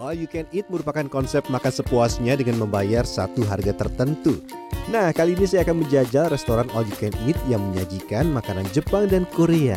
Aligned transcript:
All 0.00 0.16
you 0.16 0.24
can 0.24 0.48
eat 0.48 0.64
merupakan 0.72 1.04
konsep 1.12 1.44
makan 1.52 1.68
sepuasnya 1.68 2.32
dengan 2.40 2.64
membayar 2.64 3.04
satu 3.04 3.44
harga 3.44 3.76
tertentu. 3.76 4.40
Nah, 4.88 5.12
kali 5.12 5.36
ini 5.36 5.44
saya 5.44 5.60
akan 5.60 5.84
menjajal 5.84 6.32
restoran 6.32 6.72
all 6.72 6.88
you 6.88 6.96
can 6.96 7.12
eat 7.28 7.36
yang 7.52 7.60
menyajikan 7.60 8.32
makanan 8.32 8.64
Jepang 8.72 9.12
dan 9.12 9.28
Korea. 9.28 9.76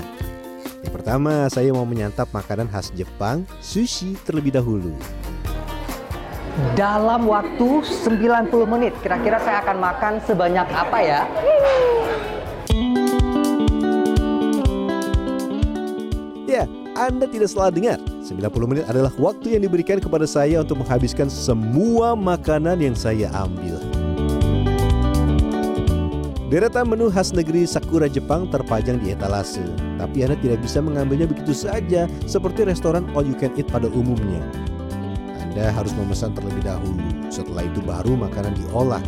Yang 0.79 0.93
pertama, 0.95 1.51
saya 1.51 1.75
mau 1.75 1.83
menyantap 1.83 2.31
makanan 2.31 2.71
khas 2.71 2.95
Jepang, 2.95 3.43
sushi 3.59 4.15
terlebih 4.23 4.55
dahulu. 4.55 4.95
Dalam 6.79 7.27
waktu 7.27 7.83
90 7.83 8.47
menit, 8.63 8.95
kira-kira 9.03 9.43
saya 9.43 9.59
akan 9.59 9.75
makan 9.75 10.13
sebanyak 10.23 10.67
apa 10.71 10.97
ya? 11.03 11.21
Ya, 16.47 16.63
Anda 16.93 17.25
tidak 17.25 17.49
salah 17.49 17.73
dengar. 17.73 17.97
90 18.21 18.69
menit 18.69 18.85
adalah 18.85 19.09
waktu 19.17 19.57
yang 19.57 19.65
diberikan 19.65 19.97
kepada 19.97 20.29
saya 20.29 20.61
untuk 20.61 20.85
menghabiskan 20.85 21.25
semua 21.25 22.13
makanan 22.13 22.85
yang 22.85 22.93
saya 22.93 23.33
ambil. 23.33 23.81
Deretan 26.53 26.85
menu 26.85 27.09
khas 27.09 27.33
negeri 27.33 27.65
Sakura 27.65 28.05
Jepang 28.05 28.45
terpajang 28.45 29.01
di 29.01 29.09
etalase. 29.09 29.65
Tapi 29.97 30.21
Anda 30.21 30.37
tidak 30.37 30.61
bisa 30.61 30.85
mengambilnya 30.85 31.25
begitu 31.25 31.49
saja 31.49 32.05
seperti 32.29 32.61
restoran 32.61 33.09
all 33.17 33.25
you 33.25 33.33
can 33.33 33.49
eat 33.57 33.65
pada 33.73 33.89
umumnya. 33.89 34.45
Anda 35.41 35.73
harus 35.73 35.97
memesan 35.97 36.37
terlebih 36.37 36.61
dahulu. 36.61 37.01
Setelah 37.33 37.65
itu 37.65 37.81
baru 37.81 38.13
makanan 38.13 38.53
diolah. 38.53 39.01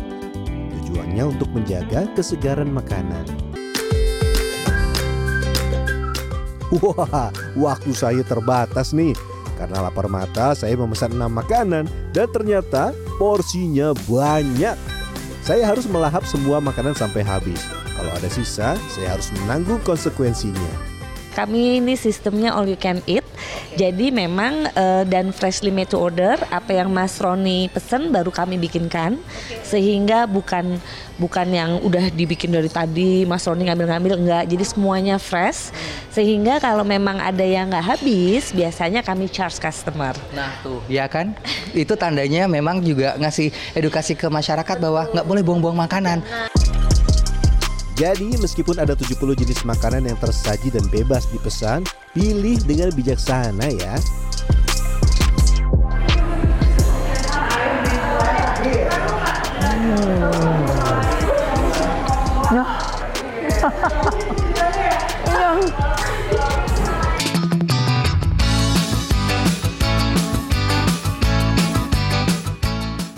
Tujuannya 0.74 1.38
untuk 1.38 1.46
menjaga 1.54 2.10
kesegaran 2.18 2.66
makanan. 2.66 3.55
Wah, 6.82 7.32
waktu 7.56 7.90
saya 7.96 8.22
terbatas 8.26 8.92
nih. 8.92 9.16
Karena 9.56 9.88
lapar 9.88 10.04
mata, 10.12 10.52
saya 10.52 10.76
memesan 10.76 11.16
6 11.16 11.32
makanan 11.32 11.88
dan 12.12 12.28
ternyata 12.28 12.92
porsinya 13.16 13.96
banyak. 14.04 14.76
Saya 15.40 15.62
harus 15.64 15.88
melahap 15.88 16.28
semua 16.28 16.60
makanan 16.60 16.92
sampai 16.92 17.24
habis. 17.24 17.62
Kalau 17.96 18.12
ada 18.12 18.28
sisa, 18.28 18.76
saya 18.92 19.08
harus 19.16 19.32
menanggung 19.32 19.80
konsekuensinya. 19.86 20.95
Kami 21.36 21.84
ini 21.84 22.00
sistemnya 22.00 22.56
all 22.56 22.64
you 22.64 22.80
can 22.80 23.04
eat. 23.04 23.20
Jadi 23.76 24.08
memang 24.08 24.72
uh, 24.72 25.04
dan 25.04 25.36
freshly 25.36 25.68
made 25.68 25.92
to 25.92 26.00
order 26.00 26.40
apa 26.48 26.72
yang 26.72 26.88
Mas 26.88 27.20
Roni 27.20 27.68
pesen 27.68 28.08
baru 28.08 28.32
kami 28.32 28.56
bikinkan. 28.56 29.20
Sehingga 29.60 30.24
bukan 30.24 30.80
bukan 31.20 31.48
yang 31.52 31.76
udah 31.84 32.08
dibikin 32.08 32.56
dari 32.56 32.72
tadi 32.72 33.28
Mas 33.28 33.44
Roni 33.44 33.68
ngambil-ngambil 33.68 34.16
enggak. 34.16 34.44
Jadi 34.48 34.64
semuanya 34.64 35.20
fresh. 35.20 35.76
Sehingga 36.08 36.56
kalau 36.56 36.88
memang 36.88 37.20
ada 37.20 37.44
yang 37.44 37.68
nggak 37.68 38.00
habis, 38.00 38.56
biasanya 38.56 39.04
kami 39.04 39.28
charge 39.28 39.60
customer. 39.60 40.16
Nah 40.32 40.56
tuh, 40.64 40.80
ya 40.88 41.04
kan? 41.04 41.36
Itu 41.76 42.00
tandanya 42.00 42.48
memang 42.48 42.80
juga 42.80 43.20
ngasih 43.20 43.52
edukasi 43.76 44.16
ke 44.16 44.24
masyarakat 44.32 44.76
bahwa 44.80 45.04
nggak 45.12 45.26
boleh 45.28 45.42
buang-buang 45.44 45.76
makanan. 45.76 46.24
Jadi 47.96 48.36
meskipun 48.36 48.76
ada 48.76 48.92
70 48.92 49.16
jenis 49.32 49.64
makanan 49.64 50.04
yang 50.04 50.20
tersaji 50.20 50.68
dan 50.68 50.84
bebas 50.92 51.24
dipesan, 51.32 51.80
pilih 52.12 52.60
dengan 52.68 52.92
bijaksana 52.92 53.72
ya. 53.72 53.96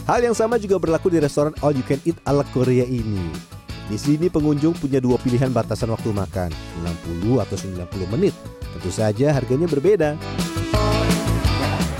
Hal 0.06 0.22
yang 0.22 0.38
sama 0.38 0.62
juga 0.62 0.78
berlaku 0.78 1.10
di 1.10 1.19
restoran 1.19 1.50
all 1.66 1.75
you 1.75 1.82
can 1.82 1.98
eat 2.06 2.14
ala 2.22 2.47
Korea 2.54 2.86
ini. 2.86 3.57
Di 3.88 3.97
sini 3.97 4.28
pengunjung 4.28 4.76
punya 4.76 5.00
dua 5.00 5.16
pilihan 5.16 5.49
batasan 5.49 5.88
waktu 5.88 6.12
makan, 6.12 6.53
60 6.84 7.41
atau 7.41 7.56
90 7.56 8.12
menit. 8.12 8.37
Tentu 8.76 8.93
saja 8.93 9.32
harganya 9.32 9.65
berbeda. 9.65 10.12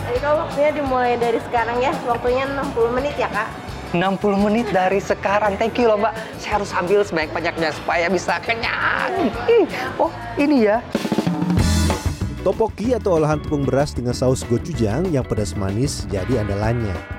Jadi 0.05 0.19
kalau 0.21 0.45
waktunya 0.45 0.77
dimulai 0.77 1.17
dari 1.17 1.41
sekarang 1.49 1.81
ya, 1.81 1.97
waktunya 2.05 2.45
60 2.45 2.93
menit 2.93 3.17
ya 3.17 3.33
kak? 3.33 3.49
60 3.97 4.21
menit 4.37 4.69
dari 4.69 5.01
sekarang. 5.01 5.57
Thank 5.57 5.81
you 5.81 5.89
loh 5.89 5.97
mbak. 5.97 6.13
Saya 6.37 6.61
harus 6.61 6.77
ambil 6.77 7.01
sebanyak-banyaknya 7.09 7.73
supaya 7.73 8.13
bisa 8.13 8.37
kenyang. 8.45 9.33
Ih, 9.49 9.65
Oh 9.97 10.13
ini 10.37 10.69
ya. 10.69 10.85
Topoki 12.45 12.93
atau 12.93 13.17
olahan 13.17 13.41
tepung 13.41 13.65
beras 13.65 13.97
dengan 13.97 14.13
saus 14.13 14.45
gochujang 14.45 15.09
yang 15.09 15.25
pedas 15.25 15.57
manis 15.57 16.05
jadi 16.13 16.45
andalannya. 16.45 17.18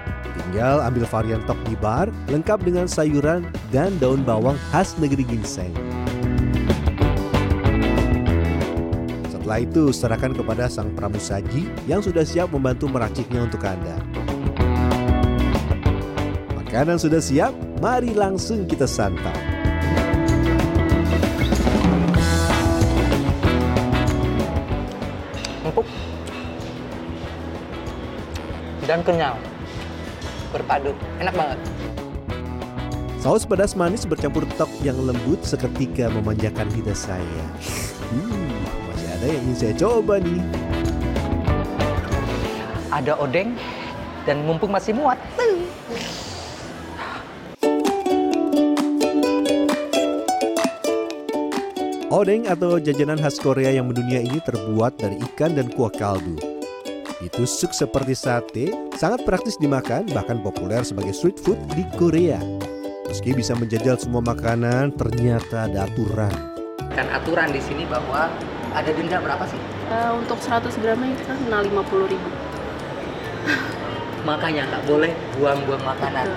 Tinggal 0.50 0.82
ambil 0.82 1.06
varian 1.06 1.46
tok 1.46 1.62
di 1.70 1.78
bar 1.78 2.10
lengkap 2.26 2.66
dengan 2.66 2.90
sayuran 2.90 3.46
dan 3.70 3.94
daun 4.02 4.26
bawang 4.26 4.58
khas 4.74 4.98
negeri 4.98 5.22
ginseng. 5.22 5.70
Setelah 9.30 9.62
itu 9.62 9.94
serahkan 9.94 10.34
kepada 10.34 10.66
sang 10.66 10.90
pramusaji 10.98 11.70
yang 11.86 12.02
sudah 12.02 12.26
siap 12.26 12.50
membantu 12.50 12.90
meraciknya 12.90 13.46
untuk 13.46 13.62
Anda. 13.62 14.02
Makanan 16.58 16.98
sudah 16.98 17.22
siap, 17.22 17.54
mari 17.78 18.18
langsung 18.18 18.66
kita 18.66 18.90
santap. 18.90 19.38
Empuk. 25.62 25.86
Dan 28.90 29.06
kenyal. 29.06 29.38
Berpadu. 30.50 30.92
Enak 31.22 31.36
banget. 31.38 31.60
Saus 33.20 33.44
pedas 33.44 33.76
manis 33.76 34.08
bercampur 34.08 34.48
tok 34.56 34.72
yang 34.80 34.96
lembut 35.04 35.44
seketika 35.44 36.08
memanjakan 36.08 36.72
lidah 36.72 36.96
saya. 36.96 37.44
Hmm, 38.10 38.48
masih 38.88 39.08
ada 39.12 39.26
yang 39.28 39.44
ingin 39.44 39.58
saya 39.60 39.74
coba 39.76 40.24
nih. 40.24 40.42
Ada 42.90 43.20
odeng 43.20 43.60
dan 44.24 44.40
mumpung 44.48 44.72
masih 44.72 44.96
muat. 44.96 45.20
tuh. 45.36 45.60
Odeng 52.10 52.50
atau 52.50 52.82
jajanan 52.82 53.22
khas 53.22 53.38
Korea 53.38 53.70
yang 53.70 53.92
mendunia 53.92 54.24
ini 54.24 54.42
terbuat 54.42 54.98
dari 54.98 55.22
ikan 55.30 55.54
dan 55.54 55.70
kuah 55.70 55.94
kaldu. 55.94 56.40
Ditusuk 57.22 57.76
seperti 57.76 58.18
sate, 58.18 58.89
sangat 59.00 59.24
praktis 59.24 59.56
dimakan, 59.56 60.04
bahkan 60.12 60.44
populer 60.44 60.84
sebagai 60.84 61.16
street 61.16 61.40
food 61.40 61.56
di 61.72 61.88
Korea. 61.96 62.44
Meski 63.08 63.32
bisa 63.32 63.56
menjajal 63.56 63.96
semua 63.96 64.20
makanan, 64.20 64.92
ternyata 65.00 65.72
ada 65.72 65.88
aturan. 65.88 66.36
Kan 66.92 67.08
aturan 67.08 67.56
di 67.56 67.64
sini 67.64 67.88
bahwa 67.88 68.28
ada 68.76 68.92
denda 68.92 69.24
berapa 69.24 69.48
sih? 69.48 69.58
Eh, 69.88 70.12
untuk 70.14 70.38
100 70.44 70.76
gramnya 70.84 71.16
kita 71.16 71.32
kena 71.32 71.64
50 71.64 72.12
ribu. 72.12 72.30
Makanya 74.30 74.68
nggak 74.68 74.84
boleh 74.84 75.12
buang-buang 75.40 75.84
makanan. 75.88 76.28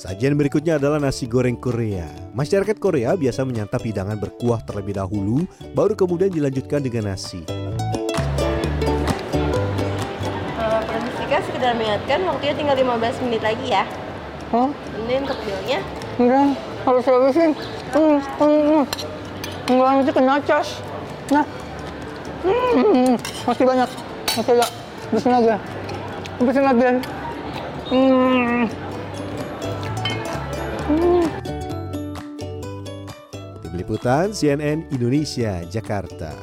Sajian 0.00 0.34
berikutnya 0.40 0.80
adalah 0.80 0.96
nasi 0.96 1.28
goreng 1.28 1.60
Korea. 1.60 2.08
Masyarakat 2.32 2.80
Korea 2.80 3.12
biasa 3.12 3.44
menyantap 3.44 3.84
hidangan 3.84 4.16
berkuah 4.16 4.64
terlebih 4.64 4.96
dahulu, 4.96 5.44
baru 5.76 5.92
kemudian 5.92 6.32
dilanjutkan 6.32 6.80
dengan 6.80 7.12
nasi. 7.12 7.44
Sekedar 11.70 11.86
mengingatkan 11.86 12.20
waktunya 12.26 12.54
tinggal 12.58 12.76
15 12.82 13.22
menit 13.30 13.42
lagi 13.46 13.66
ya. 13.70 13.86
Oh, 14.50 14.74
Ini 15.06 15.22
untuk 15.22 15.38
bilnya. 15.46 15.78
enggak. 16.18 16.58
Harus 16.82 17.06
habisin. 17.06 17.54
Hmm, 17.94 18.18
hmm, 18.18 18.62
hmm. 18.66 18.84
Enggak, 19.70 19.90
nanti 19.94 20.10
kena 20.10 20.42
cas. 20.42 20.82
Nah. 21.30 21.46
Hmm, 22.42 23.14
masih 23.46 23.64
banyak. 23.70 23.86
Masih 24.34 24.50
ada. 24.50 24.66
Habisin 25.14 25.30
aja. 25.30 25.56
Habisin 26.42 26.64
lagi. 26.66 26.90
Hmm. 27.86 28.62
Tim 33.62 33.72
Liputan 33.78 34.34
CNN 34.34 34.90
Indonesia, 34.90 35.62
Jakarta. 35.70 36.34